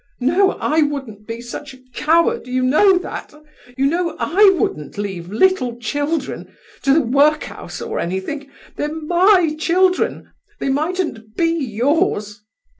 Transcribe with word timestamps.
No, 0.19 0.53
I 0.53 0.81
wouldn't 0.81 1.27
be 1.27 1.41
such 1.41 1.75
a 1.75 1.79
coward, 1.93 2.47
you 2.47 2.63
know 2.63 2.97
that. 2.97 3.35
You 3.77 3.85
know 3.85 4.15
I 4.17 4.49
wouldn't 4.57 4.97
leave 4.97 5.31
little 5.31 5.77
children—to 5.77 6.91
the 6.91 7.01
workhouse 7.01 7.83
or 7.83 7.99
anything. 7.99 8.49
They're 8.77 8.91
my 8.95 9.55
children; 9.59 10.31
they 10.59 10.69
mightn't 10.69 11.35
be 11.35 11.51
yours." 11.51 12.41